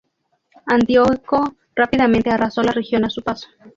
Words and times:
Antíoco 0.65 1.53
rápidamente 1.75 2.31
arrasó 2.31 2.63
la 2.63 2.71
región 2.71 3.05
a 3.05 3.09
su 3.11 3.21
paso. 3.21 3.47